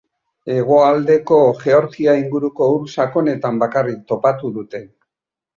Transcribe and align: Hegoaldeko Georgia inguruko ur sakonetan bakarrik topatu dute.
Hegoaldeko 0.53 1.37
Georgia 1.59 2.17
inguruko 2.21 2.71
ur 2.79 2.89
sakonetan 2.97 3.63
bakarrik 3.65 4.01
topatu 4.15 4.55
dute. 4.61 4.83